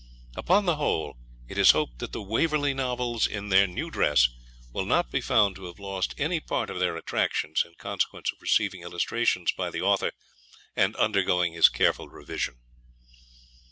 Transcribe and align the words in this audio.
Upon 0.35 0.65
the 0.65 0.77
whole, 0.77 1.15
it 1.47 1.59
is 1.59 1.73
hoped 1.77 1.99
that 1.99 2.11
the 2.11 2.23
Waverley 2.23 2.73
Novels, 2.73 3.27
in 3.27 3.49
their 3.49 3.67
new 3.67 3.91
dress, 3.91 4.29
will 4.73 4.83
not 4.87 5.11
be 5.11 5.21
found 5.21 5.55
to 5.57 5.65
have 5.65 5.77
lost 5.77 6.15
any 6.19 6.39
part 6.39 6.71
of 6.71 6.79
their 6.79 6.97
attractions 6.97 7.61
in 7.63 7.75
consequence 7.77 8.31
of 8.31 8.41
receiving 8.41 8.81
illustrations 8.81 9.51
by 9.51 9.69
the 9.69 9.81
Author, 9.81 10.11
and 10.75 10.95
undergoing 10.95 11.53
his 11.53 11.69
careful 11.69 12.09
revision. 12.09 12.55